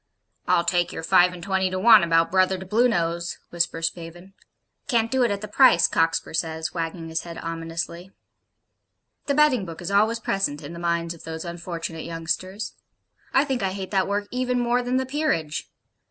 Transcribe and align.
'I'll 0.47 0.63
take 0.65 0.91
your 0.91 1.03
five 1.03 1.31
and 1.31 1.43
twenty 1.43 1.69
to 1.69 1.77
one 1.77 2.01
about 2.03 2.31
Brother 2.31 2.57
to 2.57 2.65
Bluenose,' 2.65 3.37
whispers 3.51 3.85
Spavin. 3.91 4.33
'Can't 4.87 5.11
do 5.11 5.21
it 5.21 5.29
at 5.29 5.41
the 5.41 5.47
price,' 5.47 5.87
Cockspur 5.87 6.33
says, 6.33 6.73
wagging 6.73 7.07
his 7.09 7.21
head 7.21 7.37
ominously. 7.37 8.09
The 9.27 9.35
betting 9.35 9.63
book 9.63 9.79
is 9.79 9.91
always 9.91 10.19
present 10.19 10.63
in 10.63 10.73
the 10.73 10.79
minds 10.79 11.13
of 11.13 11.23
those 11.23 11.45
unfortunate 11.45 12.03
youngsters. 12.03 12.73
I 13.31 13.43
think 13.45 13.61
I 13.61 13.73
hate 13.73 13.91
that 13.91 14.07
work 14.07 14.27
even 14.31 14.59
more 14.59 14.81
than 14.81 14.97
the 14.97 15.05
'Peerage.' 15.05 15.69